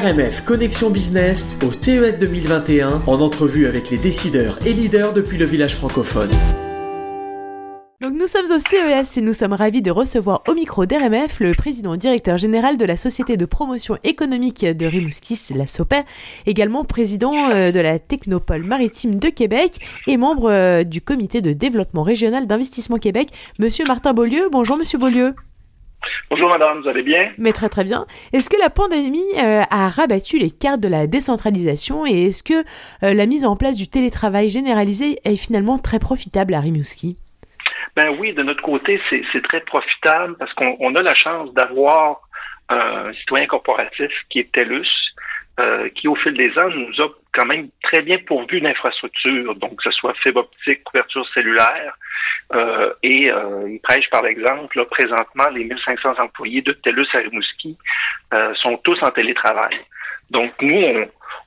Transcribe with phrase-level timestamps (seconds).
[0.00, 5.44] RMF Connexion Business au CES 2021 en entrevue avec les décideurs et leaders depuis le
[5.44, 6.30] village francophone.
[8.00, 11.52] Donc nous sommes au CES et nous sommes ravis de recevoir au micro d'RMF le
[11.52, 16.04] président directeur général de la Société de promotion économique de Rimouskis, la SOPER,
[16.46, 21.52] également président euh, de la Technopole maritime de Québec et membre euh, du comité de
[21.52, 23.28] développement régional d'investissement Québec,
[23.58, 24.48] monsieur Martin Beaulieu.
[24.50, 25.34] Bonjour monsieur Beaulieu.
[26.30, 27.32] Bonjour madame, vous allez bien?
[27.38, 28.06] Mais très très bien.
[28.32, 32.54] Est-ce que la pandémie euh, a rabattu les cartes de la décentralisation et est-ce que
[33.04, 37.16] euh, la mise en place du télétravail généralisé est finalement très profitable à Rimouski?
[37.96, 42.20] Ben oui, de notre côté, c'est très profitable parce qu'on a la chance d'avoir
[42.68, 44.86] un citoyen corporatif qui est TELUS,
[45.80, 49.76] euh, qui au fil des ans nous a quand même très bien pourvu d'infrastructures, donc
[49.76, 51.96] que ce soit fibre optique, couverture cellulaire,
[52.52, 57.76] euh, et euh, il prêche par l'exemple, présentement, les 1500 employés de TELUS à Rimouski
[58.34, 59.76] euh, sont tous en télétravail.
[60.30, 60.74] Donc, nous,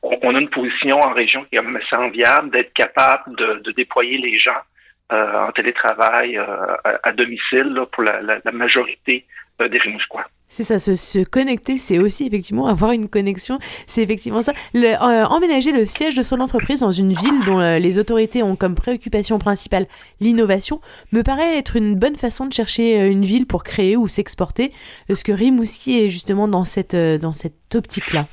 [0.02, 3.72] on, on, a une position en région qui est assez enviable d'être capable de, de,
[3.72, 4.62] déployer les gens
[5.10, 9.26] en télétravail euh, à, domicile pour la, majorité
[9.60, 10.26] des Rimouskois.
[10.56, 13.58] C'est ça, se, connecter, c'est aussi effectivement avoir une connexion.
[13.88, 14.54] C'est effectivement ça.
[14.76, 14.94] Euh,
[15.24, 18.76] emménager le siège de son entreprise dans une ville dont euh, les autorités ont comme
[18.76, 19.88] préoccupation principale
[20.20, 20.80] l'innovation
[21.12, 24.72] me paraît être une bonne façon de chercher euh, une ville pour créer ou s'exporter.
[25.10, 28.28] Est-ce que Rimouski est justement dans cette, dans cette optique-là?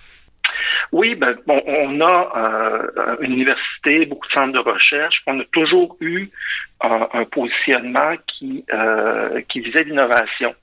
[0.92, 5.22] Oui, ben, bon, on a une université, beaucoup de centres de recherche.
[5.26, 6.28] On a toujours eu
[6.80, 8.64] un positionnement qui,
[9.48, 10.54] qui visait l'innovation.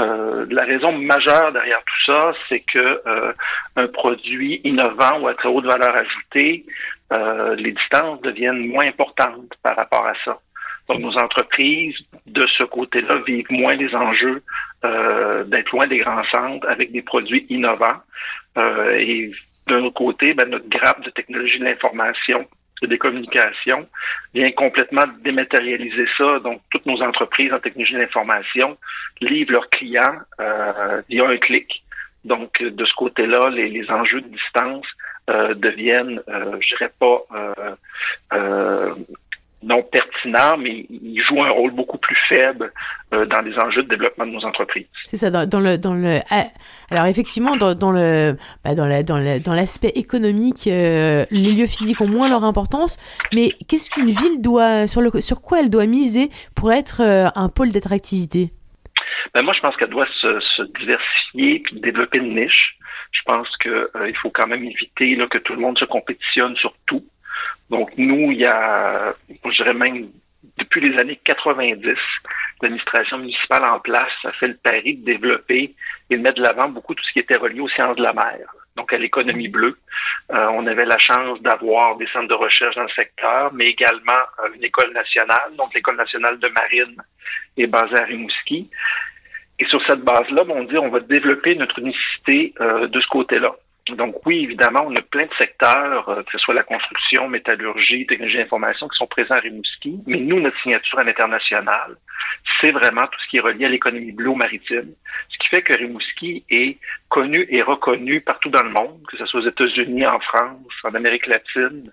[0.00, 3.32] Euh, la raison majeure derrière tout ça, c'est que euh,
[3.76, 6.64] un produit innovant ou à très haute valeur ajoutée,
[7.12, 10.38] euh, les distances deviennent moins importantes par rapport à ça.
[10.88, 14.42] Donc, nos entreprises, de ce côté-là, vivent moins les enjeux
[15.46, 18.02] d'être loin des grands centres avec des produits innovants.
[18.56, 19.30] et
[19.66, 22.46] d'un autre côté, ben, notre grappe de technologie de l'information
[22.86, 23.86] des communications
[24.34, 26.38] vient complètement dématérialiser ça.
[26.40, 28.76] Donc, toutes nos entreprises en technologie de l'information
[29.20, 31.82] livrent leurs clients euh, via un clic.
[32.24, 34.86] Donc, de ce côté-là, les, enjeux de distance
[35.30, 37.74] euh, deviennent, euh, je dirais pas, euh,
[38.32, 38.94] euh,
[39.62, 42.70] non pertinent, mais il joue un rôle beaucoup plus faible euh,
[43.34, 44.86] dans les enjeux de développement de nos entreprises.
[45.04, 46.44] C'est ça, dans, dans, le dans le ah,
[46.90, 52.00] alors effectivement dans, dans le bah dans la dans l'aspect économique, euh, les lieux physiques
[52.00, 52.98] ont moins leur importance,
[53.32, 57.28] mais qu'est-ce qu'une ville doit sur le sur quoi elle doit miser pour être euh,
[57.34, 58.50] un pôle d'attractivité?
[59.34, 62.76] Ben moi je pense qu'elle doit se, se diversifier puis développer une niche.
[63.12, 66.54] Je pense que il faut quand même éviter là, que tout le monde se compétitionne
[66.56, 67.04] sur tout.
[67.70, 70.08] Donc, nous, il y a, je dirais même,
[70.58, 71.96] depuis les années 90,
[72.62, 75.74] l'administration municipale en place a fait le pari de développer
[76.10, 78.12] et de mettre de l'avant beaucoup tout ce qui était relié aux sciences de la
[78.12, 78.38] mer,
[78.76, 79.76] donc à l'économie bleue.
[80.32, 84.22] Euh, on avait la chance d'avoir des centres de recherche dans le secteur, mais également
[84.44, 86.96] euh, une école nationale, donc l'école nationale de marine
[87.56, 88.70] est basée à Rimouski.
[89.58, 93.54] Et sur cette base-là, on dit on va développer notre unicité euh, de ce côté-là.
[93.90, 98.06] Donc oui, évidemment, on a plein de secteurs, euh, que ce soit la construction, métallurgie,
[98.06, 100.00] technologie d'information, qui sont présents à Rimouski.
[100.06, 101.96] Mais nous, notre signature à l'international,
[102.60, 104.94] c'est vraiment tout ce qui est relié à l'économie bleue maritime.
[105.28, 106.78] Ce qui fait que Rimouski est
[107.10, 110.94] connu et reconnu partout dans le monde, que ce soit aux États-Unis, en France, en
[110.94, 111.92] Amérique latine,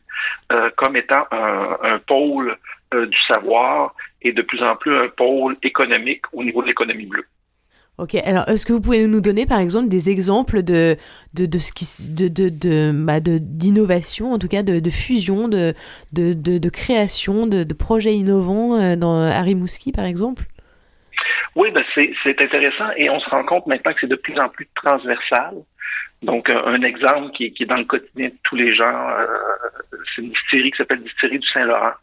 [0.53, 2.57] euh, comme étant un, pôle
[2.94, 7.06] euh, du savoir et de plus en plus un pôle économique au niveau de l'économie
[7.06, 7.25] bleue.
[7.97, 10.96] Ok, alors est-ce que vous pouvez nous donner par exemple des exemples de,
[11.35, 15.47] de, de ce qui de, de, de, bah, d'innovation, en tout cas de, de fusion,
[15.47, 15.74] de,
[16.12, 20.44] de, de, de création, de, de projets innovants euh, dans Arimouski par exemple?
[21.56, 24.40] Oui, ben c'est, c'est intéressant et on se rend compte maintenant que c'est de plus
[24.40, 25.56] en plus transversal.
[26.24, 29.25] Donc, un, un exemple qui, qui est dans le quotidien de tous les gens, euh,
[30.16, 31.94] c'est une distillerie qui s'appelle Distillerie du Saint-Laurent,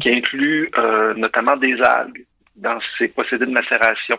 [0.00, 2.24] qui inclut euh, notamment des algues
[2.56, 4.18] dans ses procédés de macération.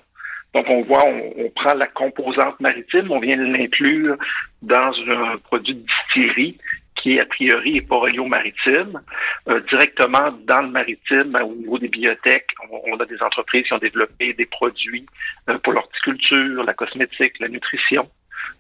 [0.54, 4.18] Donc, on voit, on, prend la composante maritime, on vient l'inclure
[4.62, 6.58] dans un produit de distillerie
[7.02, 9.02] qui, a priori, n'est pas relié au maritime.
[9.50, 13.80] Euh, directement dans le maritime, au niveau des bibliothèques, on, a des entreprises qui ont
[13.80, 15.06] développé des produits
[15.50, 18.08] euh, pour l'horticulture, la cosmétique, la nutrition.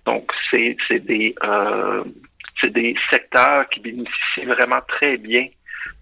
[0.05, 2.03] Donc, c'est des, euh,
[2.63, 5.47] des secteurs qui bénéficient vraiment très bien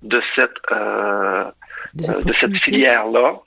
[0.01, 1.45] de cette, euh,
[1.93, 3.39] de cette filière-là.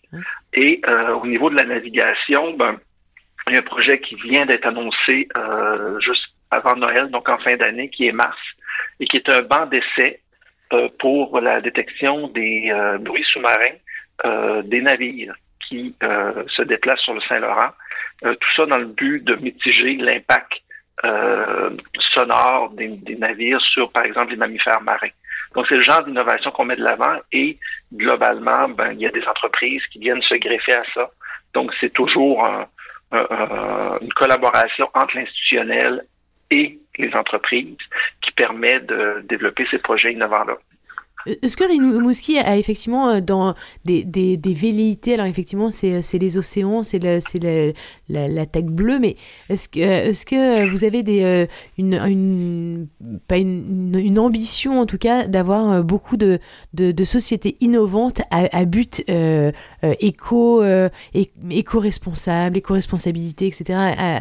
[0.53, 2.77] Et euh, au niveau de la navigation, ben,
[3.49, 7.39] il y a un projet qui vient d'être annoncé euh, juste avant Noël, donc en
[7.39, 8.39] fin d'année, qui est Mars,
[9.01, 10.21] et qui est un banc d'essai
[10.73, 13.77] euh, pour la détection des euh, bruits sous-marins
[14.25, 15.35] euh, des navires
[15.69, 17.71] qui se déplacent sur le Saint-Laurent.
[18.23, 20.53] tout ça dans le but de mitiger l'impact
[22.15, 25.15] sonores des, navires sur, par exemple, les mammifères marins.
[25.55, 27.59] Donc, c'est le genre d'innovation qu'on met de l'avant et
[27.93, 31.11] globalement, ben, il y a des entreprises qui viennent se greffer à ça.
[31.53, 32.45] Donc, c'est toujours
[33.13, 36.05] une collaboration entre l'institutionnel
[36.51, 37.77] et les entreprises
[38.23, 40.57] qui permet de développer ces projets innovants-là.
[41.27, 43.55] Est-ce que Rimouski a effectivement euh, dans
[43.85, 48.99] des, des, des velléités, alors effectivement c'est, c'est les océans, c'est, la, la tech bleue,
[48.99, 49.17] mais
[49.49, 51.47] est-ce que, est-ce que vous avez des, euh,
[51.79, 52.87] une, une,
[53.27, 56.39] pas une, une, ambition en tout cas d'avoir euh, beaucoup de,
[56.75, 59.53] de, de sociétés innovantes à, à but euh,
[60.01, 64.13] éco, euh, éco-responsable, éco-responsabilité, etc.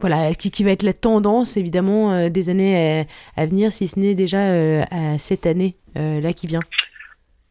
[0.00, 3.04] voilà, qui, qui, va être la tendance évidemment euh, des années
[3.36, 4.82] à, venir, si ce n'est déjà euh,
[5.18, 6.60] cette année euh, là qui vient.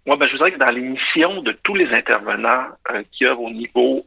[0.06, 2.68] Moi, ben, je voudrais que dans l'émission de tous les intervenants
[3.12, 4.06] qui œuvrent au niveau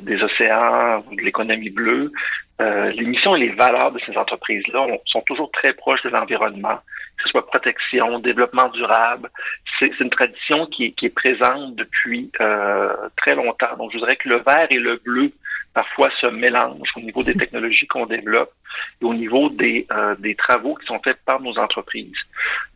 [0.00, 2.12] des océans ou de l'économie bleue,
[2.60, 6.78] l'émission et les valeurs de ces entreprises-là sont toujours très proches de l'environnement,
[7.16, 9.30] que ce soit protection, développement durable.
[9.78, 13.76] C'est une tradition qui est, qui est présente depuis euh, très longtemps.
[13.78, 15.32] Donc, je voudrais que le vert et le bleu
[15.74, 18.52] parfois se mélangent au niveau des technologies qu'on développe
[19.00, 22.16] et au niveau des, euh, des travaux qui sont faits par nos entreprises.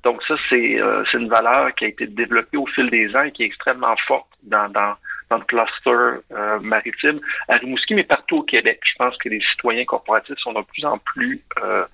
[0.04, 3.32] Donc, ça, c'est euh, une valeur qui a été développée au fil des ans et
[3.32, 4.94] qui est extrêmement forte dans, dans,
[5.30, 8.80] dans le cluster euh, maritime à Rimouski, mais partout au Québec.
[8.84, 11.84] Je pense que les citoyens corporatifs sont de plus en plus euh,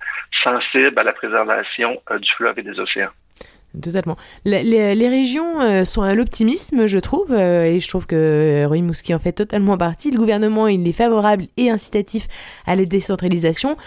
[0.43, 3.11] sensibles à la préservation euh, du fleuve et des océans.
[3.81, 4.17] Totalement.
[4.43, 4.63] Les,
[4.95, 9.77] les, régions sont à l'optimisme, je trouve, et je trouve que Rimouski en fait totalement
[9.77, 10.09] partie.
[10.09, 12.23] Le gouvernement, il est favorable et incitatif
[12.65, 13.77] à la décentralisation.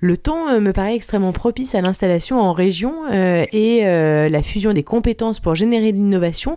[0.00, 4.42] Le temps euh, me paraît extrêmement propice à l'installation en région euh, et euh, la
[4.42, 6.56] fusion des compétences pour générer de l'innovation.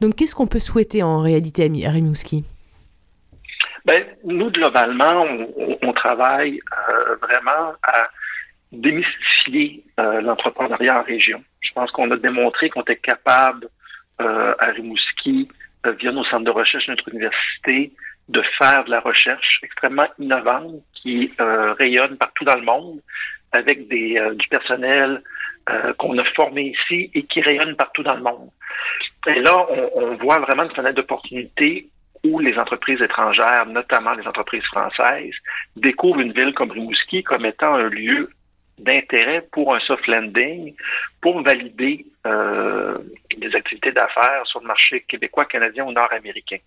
[0.00, 2.44] Donc, qu'est-ce qu'on peut souhaiter en réalité à Rimouski
[3.84, 5.24] ben, nous, globalement,
[5.80, 6.60] on, travaille
[7.22, 8.08] vraiment à
[8.70, 11.42] démystifier l'entrepreneuriat en région.
[11.60, 13.68] Je pense qu'on a démontré qu'on était capable
[14.18, 15.48] à Rimouski,
[16.00, 17.92] via nos centres de recherche notre université,
[18.28, 23.00] de faire de la recherche extrêmement innovante qui euh, rayonne partout dans le monde
[23.52, 25.22] avec euh, du personnel
[25.70, 28.50] euh, qu'on a formé ici et qui rayonne partout dans le monde.
[29.26, 31.88] Et là, on, on voit vraiment une fenêtre d'opportunité
[32.24, 35.34] où les entreprises étrangères, notamment les entreprises françaises,
[35.76, 38.28] découvrent une ville comme Rimouski comme étant un lieu
[38.78, 40.74] d'intérêt pour un soft landing,
[41.20, 42.98] pour valider euh,
[43.36, 46.58] des activités d'affaires sur le marché québécois, canadien ou nord-américain.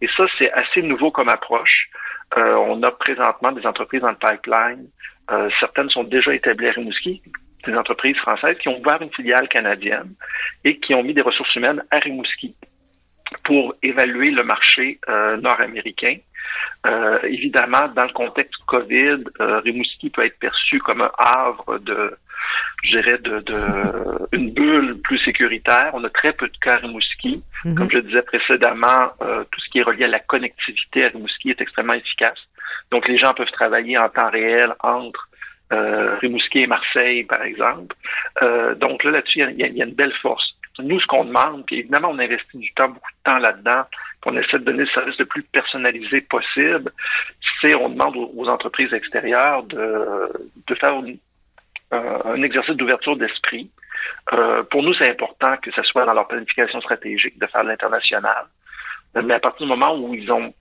[0.00, 1.88] Et ça, c'est assez nouveau comme approche.
[2.36, 4.86] Euh, on a présentement des entreprises dans le pipeline.
[5.30, 7.22] Euh, certaines sont déjà établies à Rimouski,
[7.66, 10.14] des entreprises françaises qui ont ouvert une filiale canadienne
[10.64, 12.54] et qui ont mis des ressources humaines à Rimouski
[13.44, 16.16] pour évaluer le marché euh, nord-américain.
[17.24, 22.16] Évidemment, dans le contexte COVID, Rimouski peut être perçu comme un havre de,
[22.84, 25.90] je dirais, de, de une bulle plus sécuritaire.
[25.94, 27.42] On a très peu de cas à Rimouski.
[27.64, 27.74] Mhm.
[27.74, 31.60] Comme je disais précédemment, tout ce qui est relié à la connectivité à Rimouski est
[31.60, 32.38] extrêmement efficace.
[32.90, 35.28] Donc, les gens peuvent travailler en temps réel entre
[35.70, 37.96] Rimouski et Marseille, par exemple.
[38.76, 42.10] donc là, là-dessus, il y, a une belle force nous, ce qu'on demande, puis évidemment,
[42.10, 43.82] on investit du temps, beaucoup de temps là-dedans,
[44.20, 46.92] qu'on essaie de donner le service le plus personnalisé possible,
[47.60, 50.30] c'est on demande aux, entreprises extérieures de,
[50.66, 51.12] de faire euh,
[51.90, 53.70] un exercice d'ouverture d'esprit.
[54.32, 58.46] Euh, pour nous, c'est important que ce soit dans leur planification stratégique de faire l'international.
[59.14, 60.52] Mais à partir du moment où ils ont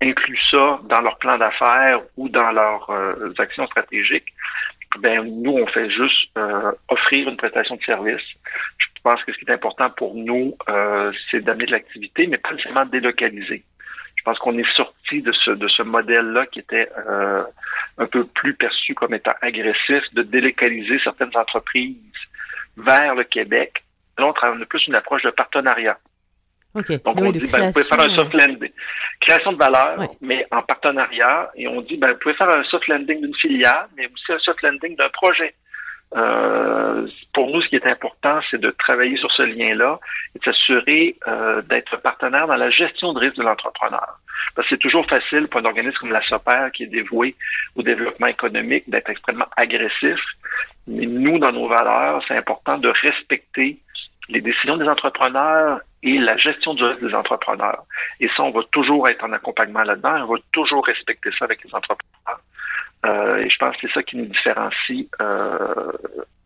[0.00, 4.32] inclus ça dans leur plan d'affaires ou dans leurs euh, actions stratégiques,
[5.00, 6.38] ben nous, on fait juste
[6.88, 8.22] offrir une prestation de service.
[8.78, 12.38] Je pense que ce qui est important pour nous, euh, c'est d'amener de l'activité, mais
[12.38, 13.62] pas nécessairement délocaliser.
[14.16, 14.66] Je pense qu'on est
[15.06, 17.42] sorti de ce de ce modèle-là qui était euh,
[17.98, 21.96] un peu plus perçu comme étant agressif, de délocaliser certaines entreprises
[22.76, 23.82] vers le Québec.
[24.18, 25.98] Là, on a plus une approche de partenariat.
[26.74, 28.70] Donc, on dit, ben, vous pouvez faire un soft landing.
[29.20, 31.50] Création de valeur, mais en partenariat.
[31.54, 34.38] Et on dit, ben, vous pouvez faire un soft landing d'une filiale, mais aussi un
[34.40, 35.54] soft landing d'un projet.
[36.14, 39.98] Euh, pour nous, ce qui est important, c'est de travailler sur ce lien-là
[40.34, 44.18] et de s'assurer euh, d'être partenaire dans la gestion de risque de l'entrepreneur.
[44.54, 47.34] Parce que c'est toujours facile pour un organisme comme la SOPER, qui est dévoué
[47.74, 50.18] au développement économique, d'être extrêmement agressif.
[50.86, 53.78] Mais nous, dans nos valeurs, c'est important de respecter
[54.28, 57.84] les décisions des entrepreneurs et la gestion du risque des entrepreneurs.
[58.20, 60.24] Et ça, on va toujours être en accompagnement là-dedans.
[60.24, 62.40] On va toujours respecter ça avec les entrepreneurs.
[63.04, 65.92] Euh, et je pense que c'est ça qui nous différencie euh,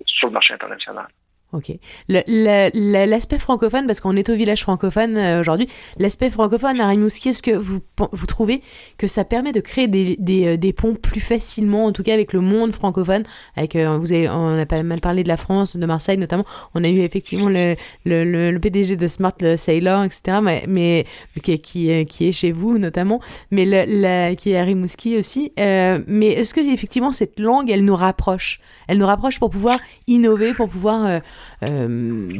[0.04, 1.06] sur le marché international.
[1.52, 1.72] Ok.
[2.08, 5.66] L'aspect francophone, parce qu'on est au village francophone euh, aujourd'hui,
[5.98, 7.80] l'aspect francophone à Rimouski, est-ce que vous,
[8.12, 8.62] vous trouvez
[8.98, 10.16] que ça permet de créer des,
[10.46, 13.24] euh, des, ponts plus facilement, en tout cas avec le monde francophone?
[13.56, 16.44] Avec, euh, vous avez, On a pas mal parlé de la France, de Marseille notamment.
[16.74, 21.04] On a eu effectivement le, le, PDG de Smart, le Sailor, etc., mais, mais
[21.42, 21.90] qui, qui,
[22.28, 25.52] est chez vous notamment, mais le, qui est à Rimouski aussi.
[25.56, 28.60] mais est-ce que effectivement cette langue, elle nous rapproche?
[28.86, 31.20] Elle nous rapproche pour pouvoir innover, pour pouvoir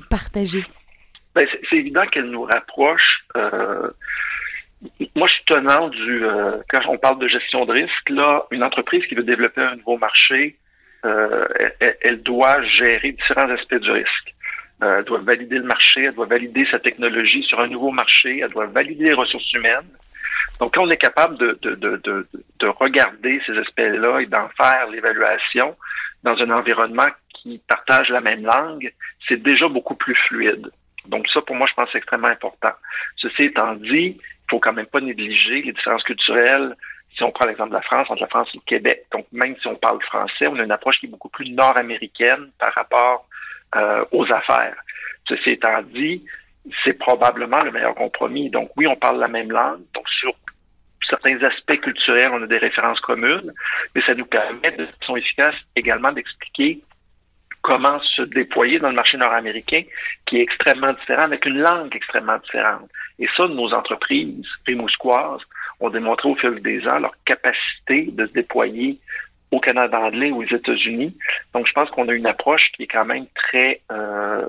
[0.08, 0.64] partager?
[1.34, 3.06] Ben, c'est évident qu'elle nous rapproche.
[3.36, 3.90] Euh,
[5.14, 8.64] moi, je suis tenant du euh, quand on parle de gestion de risque, là, une
[8.64, 10.56] entreprise qui veut développer un nouveau marché,
[11.02, 14.34] elle, doit gérer différents aspects du risque.
[14.82, 18.50] elle doit valider le marché, elle doit valider sa technologie sur un nouveau marché, elle
[18.50, 19.88] doit valider les ressources humaines.
[20.60, 22.26] Donc, quand on est capable de, de, de,
[22.58, 25.74] de regarder ces aspects-là et d'en faire l'évaluation
[26.22, 27.08] dans un environnement
[27.42, 28.92] qui partagent la même langue,
[29.28, 30.70] c'est déjà beaucoup plus fluide.
[31.06, 32.72] Donc ça, pour moi, je pense que c'est extrêmement important.
[33.16, 36.74] Ceci étant dit, il faut quand même pas négliger les différences culturelles.
[37.16, 39.56] Si on prend l'exemple de la France, entre la France et le Québec, donc même
[39.60, 43.26] si on parle français, on a une approche qui est beaucoup plus nord-américaine par rapport
[43.76, 44.76] euh, aux affaires.
[45.28, 46.24] Ceci étant dit,
[46.84, 48.50] c'est probablement le meilleur compromis.
[48.50, 49.80] Donc oui, on parle la même langue.
[49.94, 50.34] Donc sur
[51.08, 53.52] certains aspects culturels, on a des références communes,
[53.94, 56.80] mais ça nous permet de façon efficace également d'expliquer
[57.62, 59.82] comment se déployer dans le marché nord-américain
[60.26, 62.88] qui est extrêmement différent, avec une langue extrêmement différente.
[63.18, 65.42] Et ça, nos entreprises rimousquoises
[65.80, 68.98] ont démontré au fil des ans leur capacité de se déployer
[69.50, 71.16] au Canada anglais ou aux États-Unis.
[71.52, 73.80] Donc, je pense qu'on a une approche qui est quand même très...
[73.90, 74.46] Euh,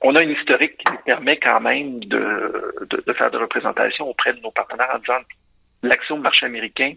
[0.00, 4.32] on a une historique qui permet quand même de, de, de faire de représentation auprès
[4.32, 5.18] de nos partenaires en disant
[5.82, 6.94] l'action du marché américain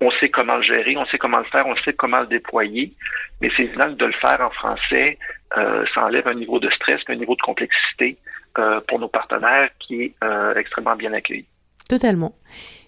[0.00, 2.92] on sait comment le gérer, on sait comment le faire, on sait comment le déployer,
[3.40, 5.18] mais c'est évident que de le faire en français,
[5.58, 8.16] euh, ça enlève un niveau de stress, un niveau de complexité
[8.58, 11.46] euh, pour nos partenaires qui est euh, extrêmement bien accueilli.
[11.88, 12.32] Totalement.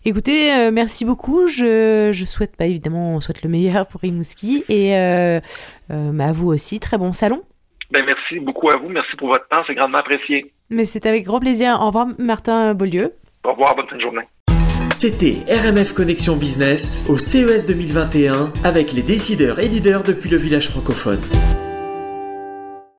[0.05, 1.49] Écoutez, merci beaucoup.
[1.49, 4.91] Je, je souhaite pas évidemment, on souhaite le meilleur pour Rimouski et
[5.91, 6.79] mais à vous aussi.
[6.79, 7.43] Très bon salon.
[7.91, 8.89] Ben merci beaucoup à vous.
[8.89, 9.65] Merci pour votre temps.
[9.67, 10.53] C'est grandement apprécié.
[10.71, 11.79] Mais c'est avec grand plaisir.
[11.81, 13.13] Au revoir, Martin Beaulieu.
[13.45, 13.75] Au revoir.
[13.75, 14.23] Bonne fin de journée.
[15.03, 20.69] C'était RMF Connexion Business au CES 2021 avec les décideurs et leaders depuis le village
[20.69, 21.19] francophone.